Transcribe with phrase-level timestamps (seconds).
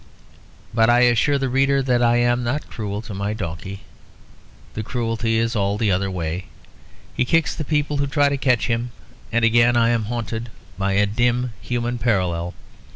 [0.73, 3.81] But I assure the reader that I am not cruel to my donkey;
[4.73, 6.45] the cruelty is all the other way.
[7.15, 8.89] He kicks the people who try to catch him;
[9.31, 12.55] and again I am haunted by a dim human parallel.